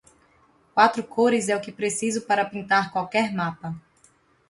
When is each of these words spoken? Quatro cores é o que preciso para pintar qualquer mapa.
Quatro 0.73 1.03
cores 1.03 1.47
é 1.47 1.55
o 1.55 1.61
que 1.61 1.71
preciso 1.71 2.21
para 2.23 2.43
pintar 2.49 2.91
qualquer 2.91 3.31
mapa. 3.31 3.75